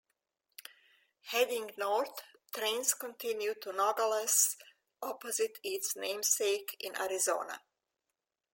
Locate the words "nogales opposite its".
3.71-5.95